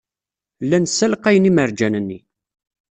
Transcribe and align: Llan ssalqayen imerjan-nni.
Llan 0.63 0.85
ssalqayen 0.89 1.49
imerjan-nni. 1.49 2.19